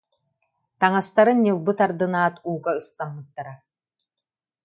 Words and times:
Таҥас- 0.79 1.13
тарын 1.15 1.39
ньылбы 1.43 1.71
тардынаат 1.79 2.35
ууга 2.49 2.73
ыстаммыттара 2.81 3.55